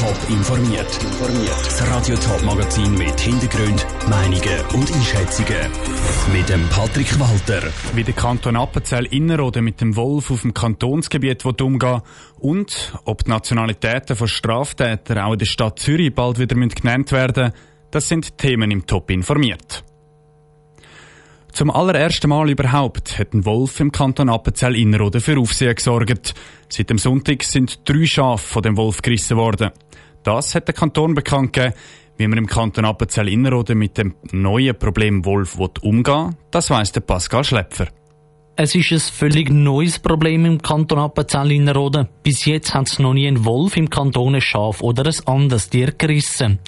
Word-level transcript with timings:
Top 0.00 0.16
informiert. 0.30 0.98
Das 1.66 1.90
Radio 1.90 2.16
Top 2.16 2.42
Magazin 2.42 2.94
mit 2.94 3.20
Hintergrund, 3.20 3.86
Meinungen 4.08 4.64
und 4.72 4.90
Einschätzungen 4.94 5.70
mit 6.32 6.48
dem 6.48 6.66
Patrick 6.70 7.20
Walter. 7.20 7.68
Wie 7.94 8.02
der 8.02 8.14
Kanton 8.14 8.56
Appenzell 8.56 9.04
Innerrhoden 9.04 9.62
mit 9.62 9.82
dem 9.82 9.96
Wolf 9.96 10.30
auf 10.30 10.40
dem 10.40 10.54
Kantonsgebiet 10.54 11.44
umgehen 11.44 12.00
und 12.38 12.94
ob 13.04 13.24
die 13.24 13.30
Nationalitäten 13.30 14.16
von 14.16 14.26
Straftätern 14.26 15.18
auch 15.18 15.34
in 15.34 15.38
der 15.38 15.46
Stadt 15.46 15.78
Zürich 15.78 16.14
bald 16.14 16.38
wieder 16.38 16.56
genannt 16.56 17.12
werden, 17.12 17.52
das 17.90 18.08
sind 18.08 18.38
Themen 18.38 18.70
im 18.70 18.86
Top 18.86 19.10
informiert. 19.10 19.84
Zum 21.60 21.70
allerersten 21.70 22.30
Mal 22.30 22.48
überhaupt 22.48 23.18
hat 23.18 23.34
ein 23.34 23.44
Wolf 23.44 23.80
im 23.80 23.92
Kanton 23.92 24.30
Appenzell 24.30 24.74
Innerrhoden 24.74 25.20
für 25.20 25.38
Aufsehen 25.38 25.74
gesorgt. 25.74 26.32
Seit 26.70 26.88
dem 26.88 26.96
Sonntag 26.96 27.42
sind 27.42 27.86
drei 27.86 28.06
Schafe 28.06 28.48
von 28.48 28.62
dem 28.62 28.78
Wolf 28.78 29.02
gerissen 29.02 29.36
worden. 29.36 29.70
Das 30.22 30.54
hat 30.54 30.68
der 30.68 30.74
Kanton 30.74 31.12
bekannt 31.12 31.52
gegeben. 31.52 31.74
Wie 32.16 32.26
man 32.28 32.38
im 32.38 32.46
Kanton 32.46 32.86
Appenzell 32.86 33.28
Innerrhoden 33.28 33.76
mit 33.76 33.98
dem 33.98 34.14
neuen 34.32 34.78
Problem 34.78 35.22
Wolf 35.26 35.58
umgehen 35.58 36.28
will, 36.28 36.36
das 36.50 36.70
weiss 36.70 36.92
der 36.92 37.02
Pascal 37.02 37.44
Schlepfer. 37.44 37.88
Es 38.62 38.74
ist 38.74 38.92
ein 38.92 38.98
völlig 38.98 39.48
neues 39.48 39.98
Problem 39.98 40.44
im 40.44 40.60
Kanton 40.60 40.98
Appenzell 40.98 41.50
Innerrhoden. 41.50 42.08
Bis 42.22 42.44
jetzt 42.44 42.74
hat 42.74 42.88
es 42.88 42.98
noch 42.98 43.14
nie 43.14 43.26
ein 43.26 43.46
Wolf 43.46 43.74
im 43.78 43.88
Kanton 43.88 44.34
ein 44.34 44.42
Schaf 44.42 44.82
oder 44.82 45.06
ein 45.06 45.14
anderes 45.26 45.70
Tier 45.70 45.92
gerissen. 45.92 46.58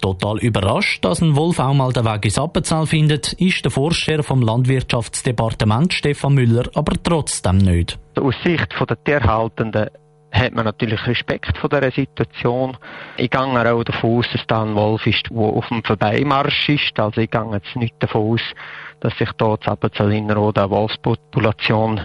Total 0.00 0.38
überrascht, 0.38 1.04
dass 1.04 1.22
ein 1.22 1.36
Wolf 1.36 1.60
auch 1.60 1.72
mal 1.72 1.92
den 1.92 2.04
Weg 2.04 2.24
ins 2.24 2.36
Appenzell 2.36 2.86
findet, 2.86 3.34
ist 3.34 3.64
der 3.64 3.70
Vorsteher 3.70 4.24
vom 4.24 4.42
Landwirtschaftsdepartement 4.42 5.92
Stefan 5.92 6.34
Müller 6.34 6.68
aber 6.74 6.94
trotzdem 7.00 7.58
nicht. 7.58 7.96
Aus 8.16 8.34
Sicht 8.42 8.74
der 8.80 9.04
Tierhaltenden 9.04 9.90
hat 10.36 10.54
man 10.54 10.64
natürlich 10.64 11.06
Respekt 11.06 11.56
vor 11.58 11.70
dieser 11.70 11.90
Situation. 11.90 12.76
Ich 13.16 13.30
gehe 13.30 13.40
auch 13.40 13.84
davon 13.84 14.18
aus, 14.18 14.26
dass 14.32 14.46
da 14.46 14.62
ein 14.62 14.74
Wolf 14.74 15.06
ist, 15.06 15.24
der 15.30 15.38
auf 15.38 15.68
dem 15.68 15.82
Vorbeimarsch 15.82 16.68
ist. 16.68 16.98
Also 16.98 17.20
ich 17.20 17.30
gehe 17.30 17.50
jetzt 17.52 17.76
nicht 17.76 17.94
davon 18.00 18.34
aus, 18.34 18.40
dass 19.00 19.16
sich 19.18 19.30
dort 19.38 19.66
in 19.66 19.72
Appenzell-Innerrhoden 19.72 20.64
eine 20.64 20.70
Wolfspopulation 20.70 22.02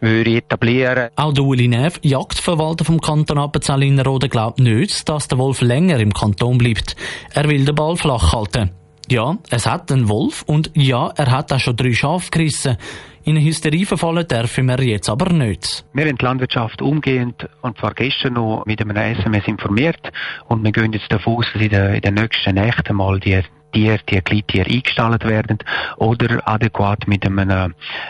würde 0.00 0.36
etablieren. 0.36 1.10
Auch 1.16 1.32
der 1.32 1.44
Uli 1.44 1.68
Neff, 1.68 2.00
Jagdverwalter 2.02 2.84
vom 2.84 3.00
Kanton 3.00 3.38
Appenzell-Innerrhoden, 3.38 4.28
glaubt 4.28 4.58
nicht, 4.58 5.08
dass 5.08 5.28
der 5.28 5.38
Wolf 5.38 5.60
länger 5.60 5.98
im 6.00 6.12
Kanton 6.12 6.58
bleibt. 6.58 6.96
Er 7.34 7.48
will 7.48 7.64
den 7.64 7.74
Ball 7.74 7.96
flach 7.96 8.32
halten. 8.32 8.70
Ja, 9.08 9.36
es 9.50 9.66
hat 9.66 9.92
einen 9.92 10.08
Wolf 10.08 10.42
und 10.46 10.70
ja, 10.74 11.12
er 11.16 11.30
hat 11.30 11.52
auch 11.52 11.58
schon 11.58 11.76
drei 11.76 11.92
Schafe 11.92 12.30
gerissen. 12.30 12.76
In 13.24 13.36
eine 13.36 13.46
Hysterie 13.46 13.86
verfallen 13.86 14.26
dürfen 14.26 14.66
wir 14.66 14.82
jetzt 14.82 15.08
aber 15.08 15.32
nicht. 15.32 15.84
Wir 15.92 16.06
haben 16.06 16.18
die 16.18 16.24
Landwirtschaft 16.24 16.82
umgehend, 16.82 17.48
und 17.60 17.78
zwar 17.78 17.94
gestern 17.94 18.32
noch, 18.32 18.64
mit 18.66 18.80
einem 18.80 18.96
SMS 18.96 19.46
informiert 19.46 20.10
und 20.48 20.64
wir 20.64 20.72
gehen 20.72 20.92
jetzt 20.92 21.10
davon 21.12 21.36
aus, 21.36 21.46
dass 21.52 21.62
in 21.62 21.68
den, 21.68 21.94
in 21.94 22.00
den 22.00 22.14
nächsten 22.14 22.54
Nächten 22.56 22.96
mal 22.96 23.20
die 23.20 23.40
Tiere, 23.72 24.00
die 24.10 24.20
Gliedtiere 24.20 24.68
eingestallt 24.68 25.24
werden 25.24 25.58
oder 25.98 26.46
adäquat 26.48 27.06
mit 27.06 27.24
einem 27.24 27.48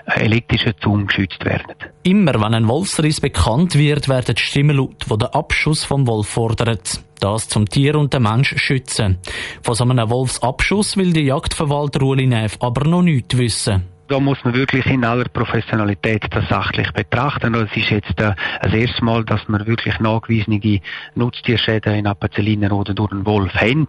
äh, 0.06 0.20
elektrischen 0.20 0.72
Zaun 0.80 1.06
geschützt 1.06 1.44
werden. 1.44 1.74
Immer 2.04 2.34
wenn 2.40 2.54
ein 2.54 2.68
Wolfsriss 2.68 3.20
bekannt 3.20 3.76
wird, 3.76 4.08
werden 4.08 4.34
die 4.34 4.42
Stimmen 4.42 4.76
laut, 4.76 5.04
die 5.04 5.18
den 5.18 5.28
Abschuss 5.28 5.84
vom 5.84 6.06
Wolf 6.06 6.28
fordern. 6.28 6.78
Das 7.20 7.48
zum 7.48 7.66
Tier 7.66 7.96
und 7.96 8.14
den 8.14 8.22
Mensch 8.22 8.54
schützen. 8.56 9.18
Von 9.62 9.74
so 9.74 9.84
einem 9.84 10.10
Wolfsabschuss 10.10 10.96
will 10.96 11.12
der 11.12 11.22
Jagdverwalter 11.22 12.02
Uli 12.02 12.26
Neff 12.26 12.56
aber 12.60 12.88
noch 12.88 13.02
nichts 13.02 13.36
wissen 13.36 13.91
da 14.12 14.20
muss 14.20 14.44
man 14.44 14.52
wirklich 14.52 14.84
in 14.84 15.06
aller 15.06 15.24
Professionalität 15.24 16.26
das 16.30 16.46
sachlich 16.50 16.92
betrachten. 16.92 17.54
Es 17.54 17.74
ist 17.74 17.88
jetzt 17.88 18.20
äh, 18.20 18.34
das 18.60 18.74
erste 18.74 19.02
Mal, 19.02 19.24
dass 19.24 19.48
man 19.48 19.66
wirklich 19.66 19.98
nachgewiesene 20.00 20.80
Nutztierschäden 21.14 21.94
in 21.94 22.06
Appenzelliner 22.06 22.72
oder 22.72 22.92
durch 22.92 23.10
einen 23.10 23.24
Wolf 23.24 23.54
haben. 23.54 23.88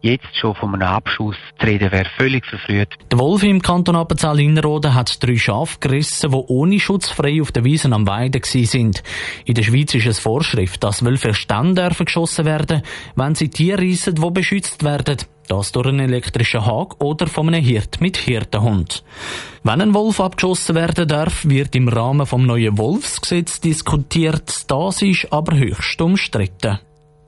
Jetzt 0.00 0.36
schon 0.36 0.54
von 0.54 0.74
einem 0.74 0.88
Abschuss 0.88 1.34
zu 1.58 1.66
reden, 1.66 1.90
wäre 1.90 2.08
völlig 2.16 2.46
verfrüht. 2.46 2.90
Der 3.10 3.18
Wolf 3.18 3.42
im 3.42 3.60
Kanton 3.60 3.96
Appenzell-Innerrhoden 3.96 4.94
hat 4.94 5.20
drei 5.20 5.36
Schafe 5.36 5.78
gerissen, 5.80 6.30
die 6.30 6.36
ohne 6.36 6.78
Schutz 6.78 7.10
frei 7.10 7.42
auf 7.42 7.50
der 7.50 7.64
Wiesen 7.64 7.92
am 7.94 8.06
Weiden 8.06 8.42
sind. 8.44 9.02
In 9.44 9.54
der 9.54 9.64
Schweiz 9.64 9.92
ist 9.92 10.06
es 10.06 10.20
Vorschrift, 10.20 10.84
dass 10.84 11.04
Wölfe 11.04 11.28
erst 11.28 11.50
dann 11.50 11.74
dürfen 11.74 12.06
geschossen 12.06 12.44
werden, 12.44 12.82
wenn 13.16 13.34
sie 13.34 13.50
Tiere 13.50 13.82
reissen, 13.82 14.14
die 14.14 14.30
beschützt 14.30 14.84
werden. 14.84 15.16
Das 15.48 15.72
durch 15.72 15.88
einen 15.88 16.00
elektrischen 16.00 16.64
Hag 16.64 17.02
oder 17.02 17.26
von 17.26 17.48
einem 17.48 17.62
Hirt 17.62 18.00
mit 18.00 18.16
Hirtenhund. 18.16 19.04
Wenn 19.62 19.80
ein 19.80 19.94
Wolf 19.94 20.20
abgeschossen 20.20 20.74
werden 20.74 21.06
darf, 21.06 21.44
wird 21.44 21.74
im 21.74 21.88
Rahmen 21.88 22.26
vom 22.26 22.46
neuen 22.46 22.78
Wolfsgesetz 22.78 23.60
diskutiert. 23.60 24.70
Das 24.70 25.02
ist 25.02 25.32
aber 25.32 25.56
höchst 25.56 26.00
umstritten. 26.00 26.78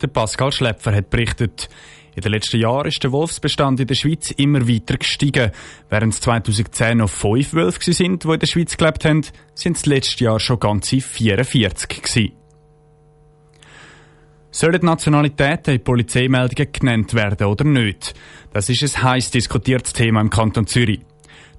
Der 0.00 0.08
Pascal 0.08 0.52
Schlepfer 0.52 0.94
hat 0.94 1.10
berichtet, 1.10 1.68
in 2.16 2.22
den 2.22 2.32
letzten 2.32 2.58
Jahren 2.58 2.86
ist 2.86 3.04
der 3.04 3.12
Wolfsbestand 3.12 3.78
in 3.78 3.86
der 3.86 3.94
Schweiz 3.94 4.30
immer 4.30 4.66
weiter 4.66 4.96
gestiegen. 4.96 5.50
Während 5.90 6.14
es 6.14 6.20
2010 6.22 6.96
noch 6.96 7.10
fünf 7.10 7.52
Wölfe 7.52 7.92
sind, 7.92 8.24
die 8.24 8.32
in 8.32 8.40
der 8.40 8.46
Schweiz 8.46 8.78
gelebt 8.78 9.04
haben, 9.04 9.20
sind 9.54 9.76
es 9.76 9.84
letztes 9.84 10.20
Jahr 10.20 10.40
schon 10.40 10.58
ganze 10.58 11.02
44 11.02 12.02
gewesen. 12.02 12.32
Sollen 14.56 14.80
Nationalitäten 14.86 15.74
in 15.74 15.84
Polizeimeldungen 15.84 16.72
genannt 16.72 17.12
werden 17.12 17.46
oder 17.46 17.64
nicht? 17.64 18.14
Das 18.54 18.70
ist 18.70 18.82
ein 18.82 19.02
heiß 19.02 19.30
diskutiertes 19.30 19.92
Thema 19.92 20.22
im 20.22 20.30
Kanton 20.30 20.66
Zürich. 20.66 21.00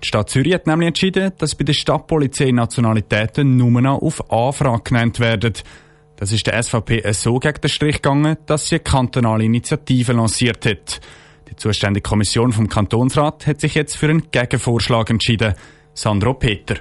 Die 0.03 0.08
Stadt 0.08 0.31
Zürich 0.31 0.56
hat 0.56 0.66
nämlich 0.66 0.88
entschieden, 0.88 1.31
dass 1.38 1.53
bei 1.53 1.63
der 1.63 1.74
Stadtpolizei 1.74 2.50
Nationalitäten 2.50 3.56
nur 3.56 3.69
noch 3.81 4.02
auf 4.02 4.31
Anfrage 4.31 4.81
genannt 4.81 5.19
werden. 5.19 5.53
Das 6.16 6.31
ist 6.31 6.47
der 6.47 6.63
SVP 6.63 7.03
so 7.12 7.38
gegen 7.38 7.62
den 7.62 7.69
Strich 7.69 7.97
gegangen, 7.97 8.38
dass 8.47 8.69
sie 8.69 8.78
eine 8.78 8.84
kantonale 8.84 9.44
Initiative 9.44 10.13
lanciert 10.13 10.66
hat. 10.66 11.00
Die 11.52 11.56
zuständige 11.56 12.02
Kommission 12.02 12.52
vom 12.52 12.68
Kantonsrat 12.68 13.46
hat 13.46 13.62
sich 13.62 13.75
jetzt 13.75 13.96
für 13.96 14.09
einen 14.09 14.31
Gegenvorschlag 14.31 15.12
entschieden. 15.12 15.53
Sandro 15.94 16.34
Peter. 16.34 16.78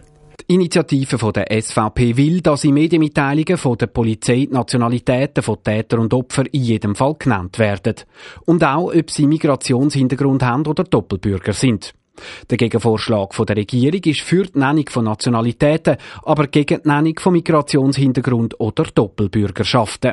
Initiative 0.48 1.18
von 1.18 1.32
der 1.32 1.48
SVP 1.50 2.16
will, 2.16 2.40
dass 2.40 2.62
in 2.62 2.74
Medienmitteilungen 2.74 3.56
von 3.56 3.76
der 3.76 3.88
Polizei 3.88 4.46
die 4.46 4.52
Nationalitäten 4.52 5.42
von 5.42 5.60
Täter 5.60 5.98
und 5.98 6.14
Opfer 6.14 6.44
in 6.52 6.62
jedem 6.62 6.94
Fall 6.94 7.16
genannt 7.18 7.58
werden. 7.58 7.96
Und 8.44 8.62
auch, 8.62 8.94
ob 8.94 9.10
sie 9.10 9.26
Migrationshintergrund 9.26 10.44
haben 10.44 10.64
oder 10.66 10.84
Doppelbürger 10.84 11.52
sind. 11.52 11.94
Der 12.48 12.58
Gegenvorschlag 12.58 13.34
von 13.34 13.46
der 13.46 13.56
Regierung 13.56 14.00
ist 14.04 14.20
für 14.20 14.44
die 14.44 14.58
Nennung 14.58 14.88
von 14.88 15.04
Nationalitäten, 15.04 15.96
aber 16.22 16.46
gegen 16.46 16.80
die 16.80 16.88
Nennung 16.88 17.18
von 17.18 17.32
Migrationshintergrund 17.32 18.60
oder 18.60 18.84
Doppelbürgerschaften. 18.84 20.12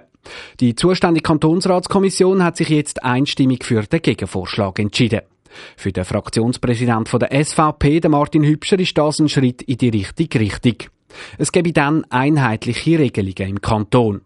Die 0.60 0.74
zuständige 0.74 1.24
Kantonsratskommission 1.24 2.44
hat 2.44 2.58
sich 2.58 2.70
jetzt 2.70 3.04
einstimmig 3.04 3.64
für 3.64 3.84
den 3.84 4.02
Gegenvorschlag 4.02 4.80
entschieden. 4.80 5.22
Für 5.78 5.91
den 5.91 6.06
Fraktionspräsident 6.06 7.09
der 7.14 7.44
SVP, 7.44 8.02
Martin 8.08 8.44
Hübscher, 8.44 8.80
ist 8.80 8.97
das 8.97 9.19
ein 9.19 9.30
Schritt 9.30 9.62
in 9.64 9.78
die 9.78 9.90
richtige 9.90 10.40
Richtung. 10.40 10.75
Es 11.38 11.52
gäbe 11.52 11.72
dann 11.72 12.06
einheitliche 12.09 13.00
Regelungen 13.00 13.50
im 13.50 13.62
Kanton. 13.62 14.22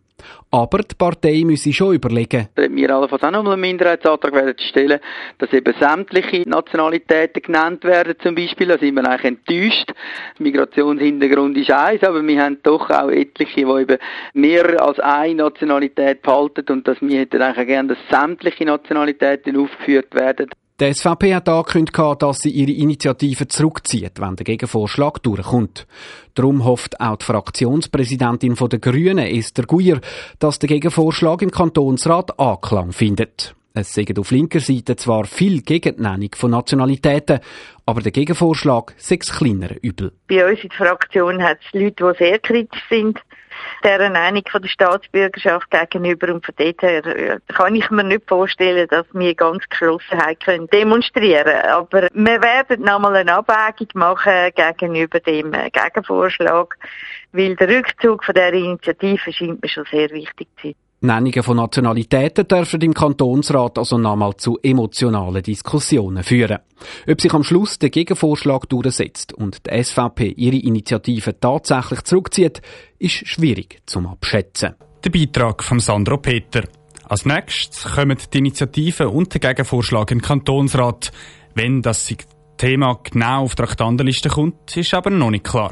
Aber 0.49 0.79
die 0.79 0.95
Partei 0.95 1.43
müsse 1.45 1.73
schon 1.73 1.95
überlegen. 1.95 2.47
Wir 2.55 2.95
allenfalls 2.95 3.23
auch 3.23 3.31
noch 3.31 3.45
einen 3.45 3.61
Minderheitsantrag 3.61 4.33
werden 4.33 4.55
stellen, 4.57 4.99
dass 5.37 5.53
eben 5.53 5.73
sämtliche 5.79 6.47
Nationalitäten 6.49 7.43
genannt 7.43 7.83
werden 7.83 8.15
zum 8.23 8.35
Beispiel. 8.35 8.67
Da 8.67 8.77
sind 8.77 8.95
wir 8.95 9.07
eigentlich 9.07 9.25
enttäuscht. 9.25 9.93
Migrationshintergrund 10.39 11.57
ist 11.57 11.71
eins, 11.71 12.03
aber 12.03 12.25
wir 12.25 12.41
haben 12.41 12.57
doch 12.63 12.89
auch 12.89 13.09
etliche, 13.09 13.65
die 13.65 13.81
eben 13.81 13.97
mehr 14.33 14.81
als 14.81 14.99
eine 14.99 15.35
Nationalität 15.35 16.21
behalten 16.21 16.65
und 16.69 16.87
dass 16.87 17.01
wir 17.01 17.19
hätten 17.19 17.41
eigentlich 17.41 17.67
gerne, 17.67 17.95
dass 17.95 18.19
sämtliche 18.19 18.65
Nationalitäten 18.65 19.57
aufgeführt 19.57 20.15
werden. 20.15 20.49
Die 20.79 20.93
SVP 20.93 21.33
hat 21.33 21.49
angekündigt, 21.49 21.97
dass 22.19 22.37
sie 22.37 22.51
ihre 22.51 22.69
Initiative 22.69 23.47
zurückzieht, 23.47 24.21
wenn 24.21 24.35
der 24.35 24.43
Gegenvorschlag 24.43 25.23
durchkommt. 25.23 25.87
Darum 26.35 26.65
hofft 26.65 27.01
auch 27.01 27.15
die 27.15 27.25
Fraktionspräsidentin 27.25 28.53
der 28.53 28.77
Grünen, 28.77 29.17
Esther 29.17 29.65
Guyer, 29.65 29.99
dass 30.37 30.59
der 30.59 30.69
Gegenvorschlag 30.69 31.41
im 31.41 31.49
Kantonsrat 31.49 32.39
Anklang 32.39 32.91
findet. 32.91 33.55
Es 33.73 33.91
sagen 33.91 34.19
auf 34.19 34.29
linker 34.29 34.59
Seite 34.59 34.95
zwar 34.97 35.25
viel 35.25 35.63
gegen 35.63 35.95
die 35.95 36.01
Nennung 36.03 36.29
von 36.35 36.51
Nationalitäten, 36.51 37.39
aber 37.87 38.01
der 38.01 38.11
Gegenvorschlag 38.11 38.93
sechs 38.97 39.35
kleinere 39.35 39.77
Übel. 39.81 40.11
Bei 40.27 40.47
uns 40.47 40.61
in 40.61 40.69
der 40.69 40.77
Fraktion 40.77 41.41
hat 41.41 41.57
es 41.65 41.73
Leute, 41.73 42.13
die 42.13 42.17
sehr 42.19 42.37
kritisch 42.37 42.83
sind 42.87 43.19
dieser 43.83 44.09
Nennung 44.09 44.43
von 44.49 44.61
der 44.61 44.69
Staatsbürgerschaft 44.69 45.69
gegenüber. 45.71 46.33
Und 46.33 46.45
von 46.45 46.55
dort 46.57 46.81
her 46.81 47.05
äh, 47.05 47.39
kann 47.53 47.75
ich 47.75 47.89
mir 47.89 48.03
nicht 48.03 48.27
vorstellen, 48.27 48.87
dass 48.89 49.05
wir 49.13 49.35
ganz 49.35 49.67
Geschlossenheit 49.69 50.43
können 50.43 50.67
demonstrieren 50.67 51.61
Aber 51.65 52.07
wir 52.13 52.41
werden 52.41 52.83
nochmal 52.83 53.15
eine 53.15 53.33
Abwägung 53.35 53.87
machen 53.93 54.51
gegenüber 54.55 55.19
dem 55.19 55.53
äh, 55.53 55.69
Gegenvorschlag, 55.69 56.77
weil 57.31 57.55
der 57.55 57.69
Rückzug 57.69 58.23
von 58.23 58.35
dieser 58.35 58.53
Initiative 58.53 59.31
scheint 59.31 59.61
mir 59.61 59.69
schon 59.69 59.85
sehr 59.91 60.09
wichtig 60.11 60.47
zu 60.57 60.67
sein. 60.67 60.86
Nennungen 60.99 61.43
von 61.43 61.57
Nationalitäten 61.57 62.47
dürfen 62.47 62.81
im 62.81 62.93
Kantonsrat 62.93 63.77
also 63.77 63.99
nochmal 63.99 64.35
zu 64.37 64.57
emotionalen 64.63 65.43
Diskussionen 65.43 66.23
führen. 66.23 66.57
Ob 67.07 67.21
sich 67.21 67.33
am 67.33 67.43
Schluss 67.43 67.77
der 67.77 67.91
Gegenvorschlag 67.91 68.67
durchsetzt 68.67 69.31
und 69.33 69.61
die 69.67 69.83
SVP 69.83 70.29
ihre 70.29 70.55
Initiative 70.57 71.39
tatsächlich 71.39 72.01
zurückzieht, 72.01 72.61
ist 72.97 73.27
schwierig 73.27 73.79
zum 73.85 74.07
Abschätzen. 74.07 74.73
Der 75.03 75.11
Beitrag 75.11 75.63
von 75.63 75.79
Sandro 75.79 76.17
Peter. 76.17 76.63
Als 77.07 77.25
nächstes 77.25 77.83
kommen 77.83 78.17
die 78.33 78.37
Initiativen 78.39 79.07
und 79.07 79.33
der 79.33 79.39
Gegenvorschlag 79.39 80.09
im 80.11 80.21
Kantonsrat. 80.21 81.11
Wenn 81.53 81.83
das 81.83 82.11
Thema 82.57 82.99
genau 83.03 83.43
auf 83.43 83.55
die 83.55 83.61
Traktandenliste 83.61 84.29
kommt, 84.29 84.75
ist 84.75 84.93
aber 84.95 85.11
noch 85.11 85.29
nicht 85.29 85.45
klar. 85.45 85.71